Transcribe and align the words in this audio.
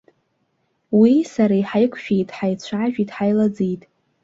Уии 0.99 1.21
сареи 1.33 1.63
ҳаиқәшәеит, 1.69 2.29
хаицәажәеит, 2.37 3.09
ҳаилаӡеит. 3.15 3.81